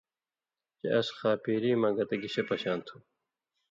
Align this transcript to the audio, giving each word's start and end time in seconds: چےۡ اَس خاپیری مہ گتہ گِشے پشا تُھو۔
چےۡ 0.79 0.91
اَس 0.97 1.07
خاپیری 1.17 1.71
مہ 1.81 1.89
گتہ 1.97 2.15
گِشے 2.21 2.43
پشا 2.47 2.73
تُھو۔ 2.85 2.95